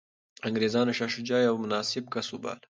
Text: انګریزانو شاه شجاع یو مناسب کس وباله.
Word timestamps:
انګریزانو 0.47 0.95
شاه 0.97 1.11
شجاع 1.15 1.41
یو 1.47 1.55
مناسب 1.63 2.03
کس 2.13 2.27
وباله. 2.31 2.65